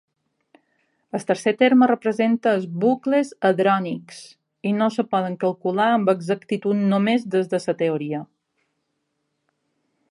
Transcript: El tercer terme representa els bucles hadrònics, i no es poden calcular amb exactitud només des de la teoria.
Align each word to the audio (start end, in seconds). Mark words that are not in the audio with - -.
El 1.17 1.25
tercer 1.31 1.51
terme 1.59 1.89
representa 1.91 2.53
els 2.59 2.65
bucles 2.85 3.33
hadrònics, 3.51 4.23
i 4.71 4.73
no 4.79 4.89
es 4.93 4.99
poden 5.13 5.37
calcular 5.45 5.89
amb 5.99 6.13
exactitud 6.17 6.83
només 6.95 7.31
des 7.37 7.55
de 7.55 7.63
la 7.69 7.77
teoria. 7.85 8.25